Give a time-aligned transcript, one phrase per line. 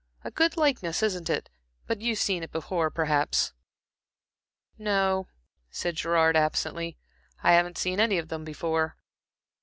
[0.23, 1.47] A good likeness, isn't it?
[1.85, 3.53] But you've seen it before, perhaps?"
[4.79, 5.27] "No,"
[5.69, 6.97] said Gerard, absently.
[7.43, 8.97] "I haven't seen any of them before."